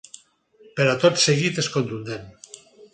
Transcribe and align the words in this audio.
Però 0.79 0.95
tot 1.05 1.23
seguit 1.27 1.63
és 1.65 1.71
contundent. 1.77 2.29